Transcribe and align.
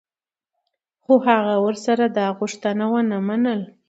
خو 1.03 1.13
هغه 1.27 1.55
ورسره 1.65 2.05
دا 2.17 2.25
غوښتنه 2.39 2.85
و 2.91 2.95
نه 3.11 3.17
منله. 3.27 3.59